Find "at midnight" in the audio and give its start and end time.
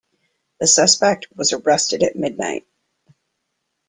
2.01-2.65